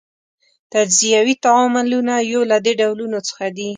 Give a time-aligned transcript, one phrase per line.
[0.73, 3.69] تجزیوي تعاملونه یو له دې ډولونو څخه دي.